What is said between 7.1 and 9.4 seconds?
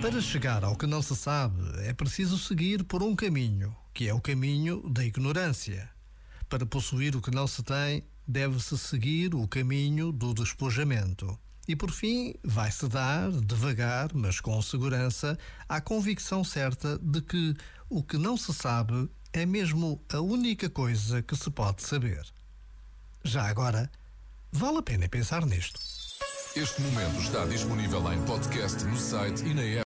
o que não se tem, deve-se seguir